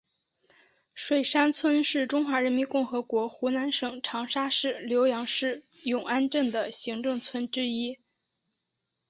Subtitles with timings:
[0.95, 7.99] 水山村是中华人民共和国湖南省长沙市浏阳市永安镇的行政村之一。